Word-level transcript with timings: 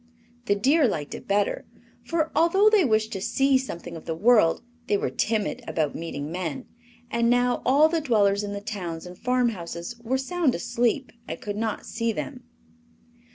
The 0.45 0.55
deer 0.55 0.87
liked 0.87 1.13
it 1.13 1.27
better; 1.27 1.63
for, 2.03 2.31
although 2.35 2.71
they 2.71 2.83
wished 2.83 3.11
to 3.13 3.21
see 3.21 3.59
something 3.59 3.95
of 3.95 4.05
the 4.05 4.15
world, 4.15 4.63
they 4.87 4.97
were 4.97 5.11
timid 5.11 5.63
about 5.67 5.93
meeting 5.93 6.31
men, 6.31 6.65
and 7.11 7.29
now 7.29 7.61
all 7.67 7.87
the 7.87 8.01
dwellers 8.01 8.43
in 8.43 8.51
the 8.53 8.61
towns 8.61 9.05
and 9.05 9.15
farmhouses 9.15 9.99
were 9.99 10.17
sound 10.17 10.55
asleep 10.55 11.11
and 11.27 11.39
could 11.39 11.55
not 11.55 11.85
see 11.85 12.11
them. 12.11 12.43